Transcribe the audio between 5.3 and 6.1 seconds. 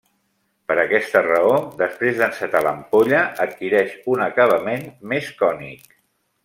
cònic.